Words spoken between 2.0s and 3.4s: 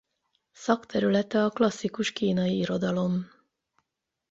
kínai irodalom.